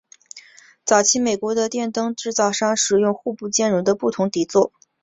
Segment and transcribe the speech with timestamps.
[0.83, 4.73] 早期美国的电灯制造商使用互不兼容的不同底座。